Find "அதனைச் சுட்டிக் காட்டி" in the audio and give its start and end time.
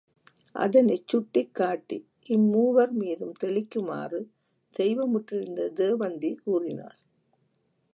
0.55-1.97